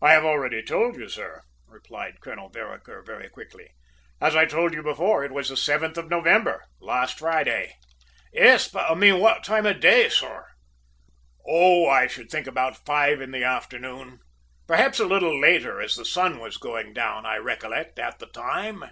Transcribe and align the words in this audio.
"I 0.00 0.12
have 0.12 0.24
already 0.24 0.62
told 0.62 0.94
you, 0.96 1.08
sir," 1.08 1.42
replied 1.66 2.20
Colonel 2.20 2.50
Vereker 2.50 3.02
very 3.02 3.28
quickly. 3.28 3.70
"As 4.20 4.36
I 4.36 4.44
told 4.44 4.74
you 4.74 4.80
before, 4.80 5.24
it 5.24 5.32
was 5.32 5.48
the 5.48 5.56
seventh 5.56 5.98
of 5.98 6.08
November 6.08 6.66
last 6.78 7.18
Friday." 7.18 7.74
"Yes; 8.32 8.68
but 8.68 8.88
I 8.88 8.94
mean 8.94 9.18
what 9.18 9.42
time 9.42 9.66
of 9.66 9.74
the 9.74 9.80
day, 9.80 10.08
sir?" 10.08 10.46
"Oh, 11.44 11.88
I 11.88 12.06
should 12.06 12.30
think 12.30 12.46
about 12.46 12.86
five 12.86 13.14
o'clock 13.14 13.22
in 13.24 13.32
the 13.32 13.42
afternoon. 13.42 14.20
Perhaps 14.68 15.00
a 15.00 15.04
little 15.04 15.36
later, 15.36 15.80
as 15.82 15.96
the 15.96 16.04
sun 16.04 16.38
was 16.38 16.56
going 16.56 16.92
down, 16.92 17.26
I 17.26 17.36
recollect, 17.38 17.98
at 17.98 18.20
the 18.20 18.26
time." 18.26 18.84